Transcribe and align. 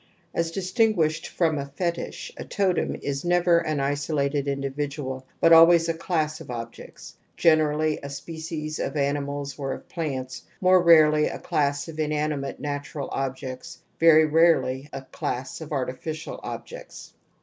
^As 0.35 0.51
distinguished 0.51 1.27
from 1.27 1.59
a 1.59 1.67
fetich, 1.67 2.31
a 2.35 2.43
totem 2.43 2.95
is 3.03 3.23
never 3.23 3.59
an 3.59 3.79
isolated 3.79 4.47
individual 4.47 5.27
but 5.39 5.53
always 5.53 5.87
a 5.87 5.93
class 5.93 6.41
of 6.41 6.49
objects, 6.49 7.15
generally 7.37 7.99
a 8.01 8.09
species 8.09 8.79
of 8.79 8.97
animals 8.97 9.59
or 9.59 9.73
of 9.73 9.87
plants, 9.89 10.41
more 10.59 10.81
rarely 10.81 11.27
a 11.27 11.37
class 11.37 11.87
of 11.87 11.99
inanimate 11.99 12.59
natural 12.59 13.09
objects, 13.11 13.77
very 13.99 14.25
rarely 14.25 14.89
a 14.91 15.03
class 15.03 15.61
of 15.61 15.71
artificial 15.71 16.39
objects." 16.41 17.13